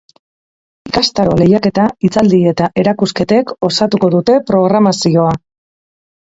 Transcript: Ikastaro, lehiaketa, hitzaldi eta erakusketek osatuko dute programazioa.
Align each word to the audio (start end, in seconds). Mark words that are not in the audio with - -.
Ikastaro, 0.91 1.35
lehiaketa, 1.41 1.85
hitzaldi 2.07 2.39
eta 2.53 2.69
erakusketek 2.85 3.53
osatuko 3.69 4.11
dute 4.17 4.39
programazioa. 4.49 5.37